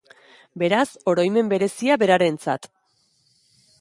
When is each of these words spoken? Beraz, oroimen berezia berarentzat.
Beraz, 0.61 0.85
oroimen 1.11 1.51
berezia 1.53 1.99
berarentzat. 2.05 2.67